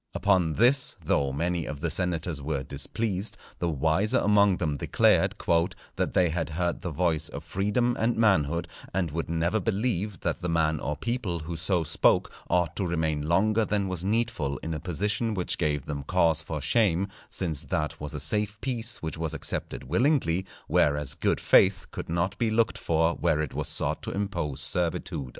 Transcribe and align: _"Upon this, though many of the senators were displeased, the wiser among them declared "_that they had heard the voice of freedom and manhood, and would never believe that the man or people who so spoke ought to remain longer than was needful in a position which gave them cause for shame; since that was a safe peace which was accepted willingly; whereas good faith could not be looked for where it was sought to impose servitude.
_"Upon 0.15 0.53
this, 0.53 0.95
though 1.05 1.31
many 1.31 1.67
of 1.67 1.79
the 1.79 1.91
senators 1.91 2.41
were 2.41 2.63
displeased, 2.63 3.37
the 3.59 3.69
wiser 3.69 4.17
among 4.17 4.57
them 4.57 4.75
declared 4.77 5.35
"_that 5.37 6.13
they 6.13 6.29
had 6.29 6.49
heard 6.49 6.81
the 6.81 6.89
voice 6.89 7.29
of 7.29 7.43
freedom 7.43 7.95
and 7.99 8.17
manhood, 8.17 8.67
and 8.95 9.11
would 9.11 9.29
never 9.29 9.59
believe 9.59 10.21
that 10.21 10.39
the 10.41 10.49
man 10.49 10.79
or 10.79 10.97
people 10.97 11.37
who 11.41 11.55
so 11.55 11.83
spoke 11.83 12.33
ought 12.49 12.75
to 12.77 12.87
remain 12.87 13.27
longer 13.29 13.63
than 13.63 13.87
was 13.87 14.03
needful 14.03 14.57
in 14.63 14.73
a 14.73 14.79
position 14.79 15.35
which 15.35 15.59
gave 15.59 15.85
them 15.85 16.01
cause 16.01 16.41
for 16.41 16.61
shame; 16.61 17.07
since 17.29 17.61
that 17.61 17.99
was 17.99 18.15
a 18.15 18.19
safe 18.19 18.59
peace 18.59 19.03
which 19.03 19.19
was 19.19 19.35
accepted 19.35 19.83
willingly; 19.83 20.47
whereas 20.67 21.13
good 21.13 21.39
faith 21.39 21.85
could 21.91 22.09
not 22.09 22.35
be 22.39 22.49
looked 22.49 22.79
for 22.79 23.13
where 23.17 23.39
it 23.39 23.53
was 23.53 23.67
sought 23.67 24.01
to 24.01 24.09
impose 24.09 24.61
servitude. 24.61 25.29